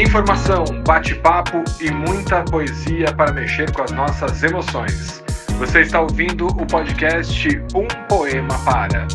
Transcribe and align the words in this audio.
Informação, 0.00 0.64
bate-papo 0.86 1.64
e 1.80 1.90
muita 1.90 2.44
poesia 2.44 3.12
para 3.16 3.32
mexer 3.32 3.72
com 3.72 3.82
as 3.82 3.90
nossas 3.90 4.40
emoções. 4.44 5.24
Você 5.58 5.80
está 5.80 6.00
ouvindo 6.00 6.46
o 6.46 6.64
podcast 6.68 7.48
Um 7.74 7.88
Poema 8.06 8.56
Para. 8.64 9.08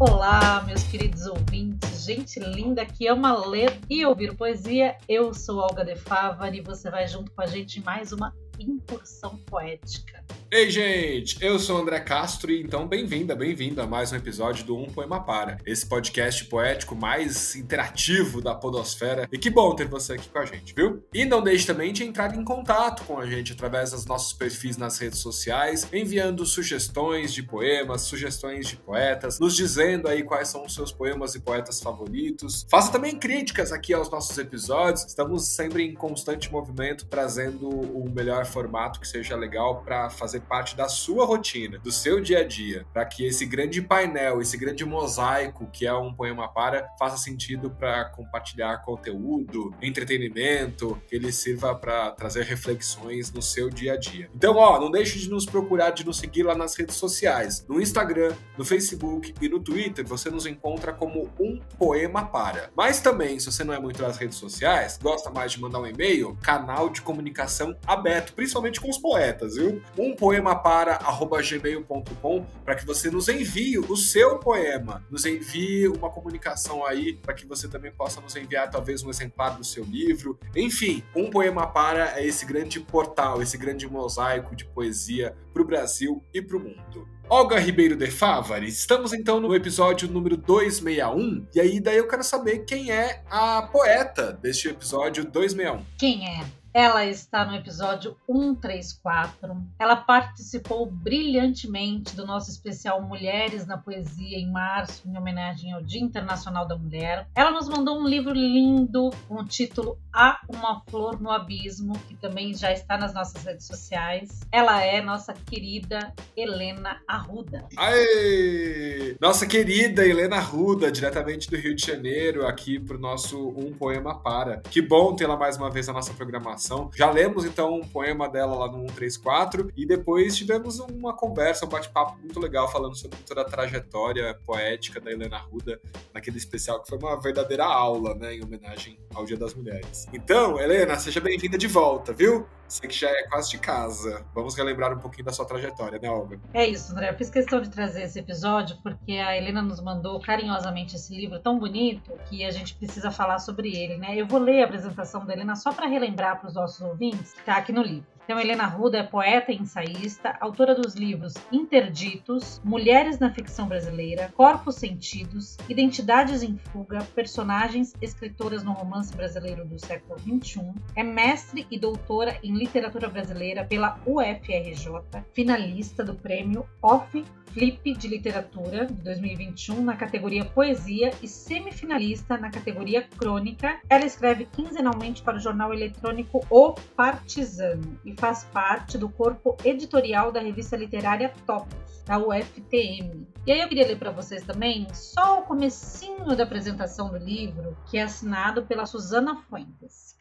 Olá, 0.00 0.64
meus 0.66 0.82
queridos 0.82 1.24
ouvintes, 1.26 2.04
gente 2.04 2.40
linda 2.40 2.84
que 2.84 3.06
ama 3.06 3.46
ler 3.46 3.78
e 3.88 4.04
ouvir 4.04 4.34
poesia. 4.34 4.96
Eu 5.08 5.32
sou 5.32 5.58
Olga 5.58 5.84
De 5.84 5.94
Favari 5.94 6.58
e 6.58 6.62
você 6.62 6.90
vai 6.90 7.06
junto 7.06 7.30
com 7.30 7.42
a 7.42 7.46
gente 7.46 7.78
em 7.78 7.82
mais 7.84 8.10
uma 8.12 8.34
incursão 8.58 9.36
poética. 9.46 10.24
Ei, 10.50 10.70
gente! 10.70 11.36
Eu 11.40 11.58
sou 11.58 11.78
André 11.78 11.98
Castro 11.98 12.52
e 12.52 12.62
então 12.62 12.86
bem-vinda, 12.86 13.34
bem-vindo 13.34 13.82
a 13.82 13.86
mais 13.88 14.12
um 14.12 14.16
episódio 14.16 14.64
do 14.64 14.76
Um 14.76 14.86
Poema 14.86 15.20
Para, 15.20 15.58
esse 15.66 15.84
podcast 15.84 16.44
poético 16.44 16.94
mais 16.94 17.56
interativo 17.56 18.40
da 18.40 18.54
Podosfera. 18.54 19.28
E 19.32 19.38
que 19.38 19.50
bom 19.50 19.74
ter 19.74 19.88
você 19.88 20.12
aqui 20.12 20.28
com 20.28 20.38
a 20.38 20.44
gente, 20.44 20.72
viu? 20.72 21.02
E 21.12 21.24
não 21.24 21.42
deixe 21.42 21.66
também 21.66 21.92
de 21.92 22.04
entrar 22.04 22.32
em 22.36 22.44
contato 22.44 23.02
com 23.02 23.18
a 23.18 23.26
gente 23.26 23.52
através 23.52 23.90
dos 23.90 24.06
nossos 24.06 24.32
perfis 24.32 24.76
nas 24.76 24.96
redes 24.98 25.18
sociais, 25.18 25.88
enviando 25.92 26.46
sugestões 26.46 27.32
de 27.32 27.42
poemas, 27.42 28.02
sugestões 28.02 28.68
de 28.68 28.76
poetas, 28.76 29.40
nos 29.40 29.56
dizendo 29.56 30.06
aí 30.06 30.22
quais 30.22 30.48
são 30.48 30.64
os 30.64 30.74
seus 30.74 30.92
poemas 30.92 31.34
e 31.34 31.40
poetas 31.40 31.80
favoritos. 31.80 32.64
Faça 32.70 32.92
também 32.92 33.18
críticas 33.18 33.72
aqui 33.72 33.92
aos 33.92 34.08
nossos 34.08 34.38
episódios. 34.38 35.04
Estamos 35.04 35.48
sempre 35.48 35.82
em 35.82 35.94
constante 35.94 36.52
movimento, 36.52 37.06
trazendo 37.06 37.68
o 37.68 38.08
melhor 38.08 38.43
formato 38.44 39.00
que 39.00 39.08
seja 39.08 39.36
legal 39.36 39.82
para 39.82 40.10
fazer 40.10 40.40
parte 40.40 40.76
da 40.76 40.88
sua 40.88 41.24
rotina, 41.24 41.78
do 41.78 41.92
seu 41.92 42.20
dia 42.20 42.40
a 42.40 42.44
dia, 42.44 42.86
para 42.92 43.04
que 43.04 43.26
esse 43.26 43.46
grande 43.46 43.80
painel, 43.80 44.40
esse 44.40 44.56
grande 44.56 44.84
mosaico 44.84 45.68
que 45.72 45.86
é 45.86 45.94
um 45.94 46.12
poema 46.12 46.48
para, 46.48 46.88
faça 46.98 47.16
sentido 47.16 47.70
para 47.70 48.06
compartilhar 48.10 48.82
conteúdo, 48.82 49.74
entretenimento, 49.80 51.00
que 51.08 51.16
ele 51.16 51.32
sirva 51.32 51.74
para 51.74 52.10
trazer 52.12 52.44
reflexões 52.44 53.32
no 53.32 53.42
seu 53.42 53.70
dia 53.70 53.94
a 53.94 53.96
dia. 53.96 54.30
Então, 54.34 54.56
ó, 54.56 54.78
não 54.78 54.90
deixe 54.90 55.18
de 55.18 55.30
nos 55.30 55.46
procurar, 55.46 55.90
de 55.90 56.04
nos 56.04 56.18
seguir 56.18 56.42
lá 56.42 56.54
nas 56.54 56.74
redes 56.76 56.96
sociais, 56.96 57.64
no 57.68 57.80
Instagram, 57.80 58.34
no 58.56 58.64
Facebook 58.64 59.34
e 59.40 59.48
no 59.48 59.60
Twitter, 59.60 60.06
você 60.06 60.30
nos 60.30 60.46
encontra 60.46 60.92
como 60.92 61.30
um 61.38 61.58
poema 61.78 62.26
para. 62.26 62.70
Mas 62.76 63.00
também, 63.00 63.38
se 63.38 63.46
você 63.46 63.64
não 63.64 63.74
é 63.74 63.78
muito 63.78 64.02
nas 64.02 64.16
redes 64.16 64.36
sociais, 64.36 64.98
gosta 65.02 65.30
mais 65.30 65.52
de 65.52 65.60
mandar 65.60 65.80
um 65.80 65.86
e-mail, 65.86 66.36
canal 66.42 66.88
de 66.88 67.02
comunicação 67.02 67.76
aberto, 67.86 68.33
principalmente 68.34 68.80
com 68.80 68.90
os 68.90 68.98
poetas, 68.98 69.56
viu? 69.56 69.82
Um 69.98 70.14
poema 70.14 70.54
poemapara@gmail.com 70.54 72.46
para 72.64 72.74
que 72.74 72.86
você 72.86 73.10
nos 73.10 73.28
envie 73.28 73.78
o 73.78 73.96
seu 73.96 74.38
poema, 74.38 75.04
nos 75.10 75.24
envie 75.24 75.88
uma 75.88 76.10
comunicação 76.10 76.84
aí 76.84 77.14
para 77.14 77.34
que 77.34 77.46
você 77.46 77.68
também 77.68 77.92
possa 77.92 78.20
nos 78.20 78.34
enviar 78.36 78.70
talvez 78.70 79.02
um 79.02 79.10
exemplar 79.10 79.56
do 79.56 79.64
seu 79.64 79.84
livro. 79.84 80.38
Enfim, 80.54 81.02
um 81.14 81.30
poema 81.30 81.66
para 81.66 82.18
é 82.18 82.26
esse 82.26 82.44
grande 82.44 82.80
portal, 82.80 83.42
esse 83.42 83.56
grande 83.56 83.88
mosaico 83.88 84.54
de 84.54 84.64
poesia 84.64 85.34
para 85.52 85.62
o 85.62 85.64
Brasil 85.64 86.22
e 86.32 86.42
para 86.42 86.56
o 86.56 86.60
mundo. 86.60 87.08
Olga 87.28 87.58
Ribeiro 87.58 87.96
de 87.96 88.10
Favari, 88.10 88.68
estamos 88.68 89.14
então 89.14 89.40
no 89.40 89.54
episódio 89.54 90.06
número 90.10 90.36
261, 90.36 91.46
e 91.54 91.60
aí 91.60 91.80
daí 91.80 91.96
eu 91.96 92.06
quero 92.06 92.22
saber 92.22 92.66
quem 92.66 92.90
é 92.90 93.22
a 93.30 93.62
poeta 93.62 94.30
deste 94.30 94.68
episódio 94.68 95.24
261. 95.24 95.84
Quem 95.98 96.28
é? 96.28 96.63
Ela 96.74 97.06
está 97.06 97.44
no 97.44 97.54
episódio 97.54 98.16
134. 98.26 99.56
Ela 99.78 99.94
participou 99.94 100.84
brilhantemente 100.90 102.16
do 102.16 102.26
nosso 102.26 102.50
especial 102.50 103.00
Mulheres 103.00 103.64
na 103.64 103.78
Poesia 103.78 104.36
em 104.36 104.50
março, 104.50 105.08
em 105.08 105.16
homenagem 105.16 105.72
ao 105.72 105.80
Dia 105.80 106.00
Internacional 106.00 106.66
da 106.66 106.76
Mulher. 106.76 107.28
Ela 107.32 107.52
nos 107.52 107.68
mandou 107.68 108.00
um 108.00 108.08
livro 108.08 108.32
lindo 108.32 109.10
com 109.28 109.36
o 109.36 109.44
título 109.44 109.96
Há 110.12 110.40
uma 110.48 110.80
Flor 110.90 111.22
no 111.22 111.30
Abismo, 111.30 111.96
que 112.08 112.16
também 112.16 112.52
já 112.52 112.72
está 112.72 112.98
nas 112.98 113.14
nossas 113.14 113.44
redes 113.44 113.68
sociais. 113.68 114.40
Ela 114.50 114.82
é 114.82 115.00
nossa 115.00 115.32
querida 115.32 116.12
Helena 116.36 117.00
Arruda. 117.06 117.68
Aê! 117.76 119.16
Nossa 119.20 119.46
querida 119.46 120.04
Helena 120.04 120.36
Arruda, 120.38 120.90
diretamente 120.90 121.48
do 121.48 121.56
Rio 121.56 121.76
de 121.76 121.86
Janeiro, 121.86 122.44
aqui 122.44 122.80
para 122.80 122.96
o 122.96 123.00
nosso 123.00 123.50
Um 123.50 123.72
Poema 123.72 124.18
Para. 124.18 124.60
Que 124.68 124.82
bom 124.82 125.14
tê-la 125.14 125.36
mais 125.36 125.56
uma 125.56 125.70
vez 125.70 125.86
na 125.86 125.92
nossa 125.92 126.12
programação 126.12 126.63
já 126.94 127.10
lemos 127.10 127.44
então 127.44 127.74
um 127.74 127.86
poema 127.86 128.28
dela 128.28 128.54
lá 128.54 128.66
no 128.68 128.78
134 128.88 129.70
e 129.76 129.86
depois 129.86 130.36
tivemos 130.36 130.78
uma 130.80 131.14
conversa, 131.14 131.66
um 131.66 131.68
bate-papo 131.68 132.18
muito 132.18 132.38
legal 132.40 132.70
falando 132.70 132.94
sobre 132.94 133.18
toda 133.26 133.42
a 133.42 133.44
trajetória 133.44 134.38
poética 134.46 135.00
da 135.00 135.10
Helena 135.10 135.38
Ruda 135.38 135.80
naquele 136.12 136.38
especial 136.38 136.82
que 136.82 136.88
foi 136.88 136.98
uma 136.98 137.20
verdadeira 137.20 137.64
aula, 137.64 138.14
né, 138.14 138.34
em 138.34 138.42
homenagem 138.42 138.98
ao 139.14 139.24
Dia 139.24 139.36
das 139.36 139.54
Mulheres. 139.54 140.06
Então, 140.12 140.58
Helena, 140.60 140.98
seja 140.98 141.20
bem-vinda 141.20 141.58
de 141.58 141.66
volta, 141.66 142.12
viu? 142.12 142.46
Você 142.68 142.86
que 142.86 142.94
já 142.94 143.08
é 143.08 143.24
quase 143.24 143.50
de 143.50 143.58
casa. 143.58 144.24
Vamos 144.34 144.56
relembrar 144.56 144.92
um 144.92 144.98
pouquinho 144.98 145.24
da 145.24 145.32
sua 145.32 145.44
trajetória, 145.44 145.98
né, 145.98 146.10
Olga? 146.10 146.40
É 146.52 146.66
isso, 146.66 146.92
André. 146.92 147.10
Eu 147.10 147.16
fiz 147.16 147.30
questão 147.30 147.60
de 147.60 147.70
trazer 147.70 148.02
esse 148.02 148.18
episódio 148.18 148.76
porque 148.82 149.12
a 149.12 149.36
Helena 149.36 149.62
nos 149.62 149.80
mandou 149.80 150.20
carinhosamente 150.20 150.96
esse 150.96 151.14
livro 151.14 151.38
tão 151.38 151.58
bonito 151.58 152.12
que 152.28 152.44
a 152.44 152.50
gente 152.50 152.74
precisa 152.74 153.10
falar 153.10 153.38
sobre 153.38 153.68
ele, 153.76 153.96
né? 153.96 154.16
Eu 154.16 154.26
vou 154.26 154.40
ler 154.40 154.62
a 154.62 154.64
apresentação 154.64 155.24
da 155.24 155.32
Helena 155.32 155.54
só 155.56 155.72
para 155.72 155.86
relembrar 155.86 156.40
para 156.40 156.48
os 156.48 156.54
nossos 156.54 156.80
ouvintes 156.80 157.34
que 157.34 157.42
tá 157.44 157.56
aqui 157.56 157.72
no 157.72 157.82
livro. 157.82 158.13
Então, 158.24 158.40
Helena 158.40 158.66
Ruda 158.66 158.98
é 158.98 159.02
poeta 159.02 159.52
e 159.52 159.56
ensaísta, 159.56 160.34
autora 160.40 160.74
dos 160.74 160.94
livros 160.94 161.34
Interditos, 161.52 162.58
Mulheres 162.64 163.18
na 163.18 163.30
Ficção 163.30 163.68
Brasileira, 163.68 164.32
Corpos 164.34 164.76
Sentidos, 164.76 165.58
Identidades 165.68 166.42
em 166.42 166.56
Fuga, 166.56 167.04
Personagens, 167.14 167.92
Escritoras 168.00 168.64
no 168.64 168.72
Romance 168.72 169.14
Brasileiro 169.14 169.66
do 169.66 169.78
século 169.78 170.18
XXI. 170.18 170.72
É 170.96 171.02
mestre 171.02 171.66
e 171.70 171.78
doutora 171.78 172.38
em 172.42 172.56
Literatura 172.56 173.10
Brasileira 173.10 173.62
pela 173.62 174.00
UFRJ, 174.06 175.22
finalista 175.34 176.02
do 176.02 176.14
prêmio 176.14 176.66
Off 176.80 177.22
Flip 177.54 177.94
de 177.94 178.08
Literatura 178.08 178.86
de 178.86 179.00
2021 179.00 179.80
na 179.84 179.96
categoria 179.96 180.44
Poesia 180.44 181.12
e 181.22 181.28
semifinalista 181.28 182.36
na 182.36 182.50
categoria 182.50 183.02
Crônica. 183.16 183.78
Ela 183.88 184.04
escreve 184.04 184.46
quinzenalmente 184.46 185.22
para 185.22 185.36
o 185.36 185.40
jornal 185.40 185.72
eletrônico 185.72 186.44
O 186.50 186.74
Partizano 186.96 187.96
e 188.04 188.12
faz 188.14 188.44
parte 188.44 188.96
do 188.96 189.08
corpo 189.08 189.56
editorial 189.64 190.32
da 190.32 190.40
revista 190.40 190.76
literária 190.76 191.32
Topos, 191.46 192.02
da 192.04 192.18
UFTM. 192.18 193.26
E 193.46 193.52
aí 193.52 193.60
eu 193.60 193.68
queria 193.68 193.86
ler 193.86 193.98
para 193.98 194.10
vocês 194.10 194.42
também 194.44 194.86
só 194.92 195.40
o 195.40 195.42
comecinho 195.42 196.36
da 196.36 196.44
apresentação 196.44 197.10
do 197.10 197.18
livro, 197.18 197.76
que 197.90 197.98
é 197.98 198.02
assinado 198.02 198.64
pela 198.64 198.86
Susana 198.86 199.36
Fuentes. 199.36 200.16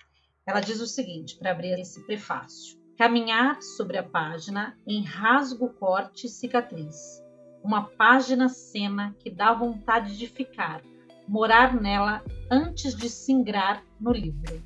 Ela 0.45 0.59
diz 0.59 0.81
o 0.81 0.87
seguinte, 0.87 1.37
para 1.37 1.51
abrir 1.51 1.79
esse 1.79 2.05
prefácio. 2.05 2.77
Caminhar 2.97 3.61
sobre 3.61 3.97
a 3.97 4.03
página 4.03 4.77
em 4.85 5.03
rasgo, 5.03 5.69
corte 5.69 6.27
e 6.27 6.29
cicatriz 6.29 7.23
uma 7.63 7.83
página 7.83 8.49
cena 8.49 9.15
que 9.19 9.31
dá 9.31 9.53
vontade 9.53 10.17
de 10.17 10.27
ficar, 10.27 10.81
morar 11.27 11.73
nela 11.73 12.21
antes 12.51 12.93
de 12.93 13.09
singrar 13.09 13.81
no 13.99 14.11
livro. 14.11 14.61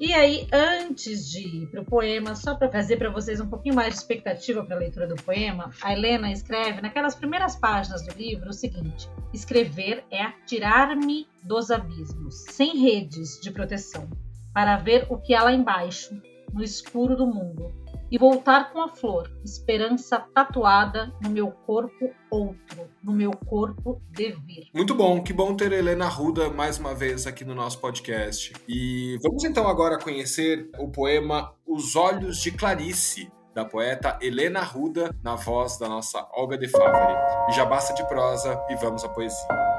E 0.00 0.14
aí, 0.14 0.48
antes 0.50 1.30
de 1.30 1.46
ir 1.46 1.66
para 1.66 1.82
o 1.82 1.84
poema, 1.84 2.34
só 2.34 2.54
para 2.54 2.68
trazer 2.68 2.96
para 2.96 3.10
vocês 3.10 3.38
um 3.38 3.46
pouquinho 3.46 3.74
mais 3.74 3.92
de 3.92 4.00
expectativa 4.00 4.64
para 4.64 4.74
a 4.74 4.78
leitura 4.78 5.06
do 5.06 5.14
poema, 5.14 5.70
a 5.82 5.92
Helena 5.92 6.32
escreve 6.32 6.80
naquelas 6.80 7.14
primeiras 7.14 7.54
páginas 7.54 8.00
do 8.06 8.14
livro 8.14 8.48
o 8.48 8.52
seguinte: 8.54 9.10
Escrever 9.30 10.02
é 10.10 10.22
atirar-me 10.22 11.28
dos 11.42 11.70
abismos, 11.70 12.46
sem 12.48 12.78
redes 12.78 13.38
de 13.42 13.50
proteção, 13.50 14.08
para 14.54 14.78
ver 14.78 15.06
o 15.10 15.18
que 15.18 15.34
há 15.34 15.42
lá 15.42 15.52
embaixo, 15.52 16.18
no 16.50 16.64
escuro 16.64 17.14
do 17.14 17.26
mundo, 17.26 17.70
e 18.10 18.18
voltar 18.18 18.72
com 18.72 18.80
a 18.80 18.88
flor, 18.88 19.30
esperança 19.44 20.18
tatuada 20.34 21.12
no 21.22 21.30
meu 21.30 21.50
corpo 21.50 22.10
outro, 22.30 22.88
no 23.02 23.12
meu 23.12 23.30
corpo 23.30 24.02
devir. 24.10 24.68
Muito 24.74 24.94
bom, 24.94 25.22
que 25.22 25.32
bom 25.32 25.54
ter 25.54 25.72
Helena 25.72 26.08
Ruda 26.08 26.50
mais 26.50 26.78
uma 26.78 26.94
vez 26.94 27.26
aqui 27.26 27.44
no 27.44 27.54
nosso 27.54 27.78
podcast. 27.78 28.52
E 28.68 29.18
vamos 29.22 29.44
então 29.44 29.68
agora 29.68 29.98
conhecer 29.98 30.68
o 30.78 30.88
poema 30.88 31.54
Os 31.66 31.94
Olhos 31.94 32.38
de 32.38 32.50
Clarice, 32.50 33.30
da 33.54 33.64
poeta 33.64 34.18
Helena 34.20 34.60
Ruda, 34.60 35.14
na 35.22 35.34
voz 35.34 35.78
da 35.78 35.88
nossa 35.88 36.26
Olga 36.32 36.56
de 36.56 36.68
Favari. 36.68 37.50
E 37.50 37.52
já 37.52 37.64
basta 37.64 37.94
de 37.94 38.06
prosa 38.08 38.60
e 38.70 38.76
vamos 38.76 39.04
à 39.04 39.08
poesia. 39.08 39.69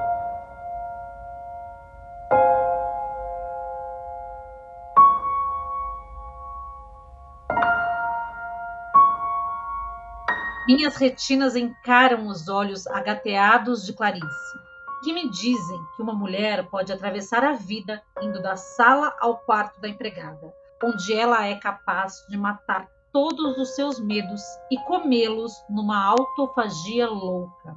Minhas 10.67 10.95
retinas 10.95 11.55
encaram 11.55 12.27
os 12.27 12.47
olhos 12.47 12.85
agateados 12.85 13.83
de 13.83 13.93
Clarice, 13.93 14.59
que 15.03 15.11
me 15.11 15.27
dizem 15.27 15.79
que 15.95 16.03
uma 16.03 16.13
mulher 16.13 16.69
pode 16.69 16.93
atravessar 16.93 17.43
a 17.43 17.53
vida 17.53 17.99
indo 18.21 18.39
da 18.39 18.55
sala 18.55 19.15
ao 19.19 19.39
quarto 19.39 19.81
da 19.81 19.89
empregada, 19.89 20.53
onde 20.83 21.13
ela 21.13 21.47
é 21.47 21.55
capaz 21.55 22.23
de 22.29 22.37
matar 22.37 22.87
todos 23.11 23.57
os 23.57 23.75
seus 23.75 23.99
medos 23.99 24.41
e 24.69 24.77
comê-los 24.85 25.51
numa 25.67 26.05
autofagia 26.05 27.09
louca. 27.09 27.75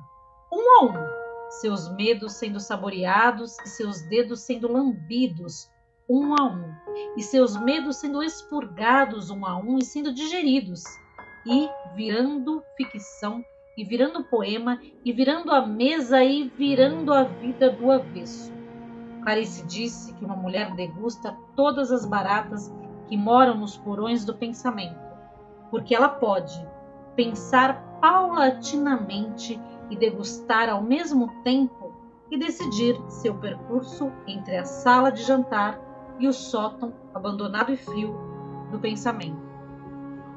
Um 0.52 0.78
a 0.78 0.84
um, 0.84 1.50
seus 1.60 1.88
medos 1.94 2.34
sendo 2.34 2.60
saboreados 2.60 3.58
e 3.60 3.68
seus 3.68 4.02
dedos 4.02 4.40
sendo 4.40 4.70
lambidos 4.70 5.70
um 6.06 6.34
a 6.34 6.44
um, 6.44 6.74
e 7.16 7.22
seus 7.22 7.56
medos 7.56 7.96
sendo 7.96 8.22
expurgados 8.22 9.30
um 9.30 9.46
a 9.46 9.56
um 9.56 9.78
e 9.78 9.84
sendo 9.84 10.12
digeridos, 10.12 10.82
e 11.46 11.68
virando 11.94 12.62
ficção, 12.76 13.44
e 13.76 13.84
virando 13.84 14.24
poema, 14.24 14.80
e 15.04 15.12
virando 15.12 15.50
a 15.50 15.66
mesa, 15.66 16.22
e 16.24 16.48
virando 16.48 17.12
a 17.12 17.24
vida 17.24 17.70
do 17.70 17.90
avesso. 17.90 18.52
Clarice 19.22 19.66
disse 19.66 20.12
que 20.14 20.24
uma 20.24 20.36
mulher 20.36 20.74
degusta 20.74 21.36
todas 21.56 21.90
as 21.90 22.04
baratas 22.04 22.72
que 23.08 23.16
moram 23.16 23.56
nos 23.56 23.76
porões 23.76 24.24
do 24.24 24.34
pensamento, 24.34 24.98
porque 25.70 25.94
ela 25.94 26.08
pode 26.08 26.54
pensar 27.16 27.98
paulatinamente 28.00 29.60
e 29.90 29.96
degustar 29.96 30.68
ao 30.68 30.82
mesmo 30.82 31.42
tempo 31.42 31.94
e 32.30 32.38
decidir 32.38 33.00
seu 33.08 33.34
percurso 33.34 34.10
entre 34.26 34.56
a 34.56 34.64
sala 34.64 35.10
de 35.10 35.22
jantar 35.22 35.80
e 36.18 36.26
o 36.26 36.32
sótão 36.32 36.92
abandonado 37.14 37.72
e 37.72 37.76
frio 37.76 38.14
do 38.70 38.78
pensamento. 38.78 39.53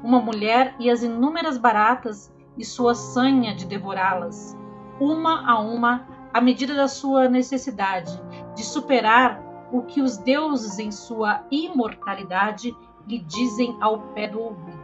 Uma 0.02 0.20
mulher 0.20 0.74
e 0.78 0.88
as 0.88 1.02
inúmeras 1.02 1.58
baratas 1.58 2.32
e 2.56 2.64
sua 2.64 2.94
sanha 2.94 3.54
de 3.54 3.66
devorá-las, 3.66 4.56
uma 5.00 5.48
a 5.48 5.58
uma, 5.58 6.06
à 6.32 6.40
medida 6.40 6.74
da 6.74 6.88
sua 6.88 7.28
necessidade 7.28 8.20
de 8.54 8.64
superar 8.64 9.42
o 9.72 9.82
que 9.82 10.00
os 10.00 10.16
deuses, 10.16 10.78
em 10.78 10.90
sua 10.90 11.44
imortalidade, 11.50 12.74
lhe 13.06 13.18
dizem 13.18 13.76
ao 13.80 14.00
pé 14.12 14.28
do 14.28 14.40
ouvido. 14.40 14.78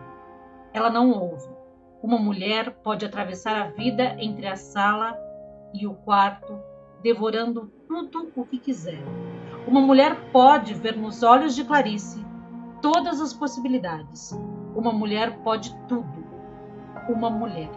Ela 0.72 0.90
não 0.90 1.10
ouve. 1.12 1.48
Uma 2.02 2.18
mulher 2.18 2.70
pode 2.82 3.06
atravessar 3.06 3.56
a 3.56 3.68
vida 3.68 4.16
entre 4.18 4.46
a 4.46 4.56
sala 4.56 5.16
e 5.72 5.86
o 5.86 5.94
quarto, 5.94 6.58
devorando 7.02 7.72
tudo 7.88 8.30
o 8.36 8.44
que 8.44 8.58
quiser. 8.58 9.02
Uma 9.66 9.80
mulher 9.80 10.30
pode 10.30 10.74
ver 10.74 10.96
nos 10.96 11.22
olhos 11.22 11.54
de 11.54 11.64
Clarice 11.64 12.24
todas 12.84 13.18
as 13.18 13.32
possibilidades. 13.32 14.38
Uma 14.76 14.92
mulher 14.92 15.38
pode 15.38 15.74
tudo. 15.88 16.22
Uma 17.08 17.30
mulher. 17.30 17.70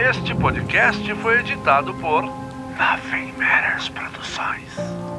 Este 0.00 0.34
podcast 0.34 1.14
foi 1.14 1.38
editado 1.38 1.94
por 1.94 2.24
Nothing 2.24 3.32
Matters 3.38 3.88
Produções. 3.90 5.09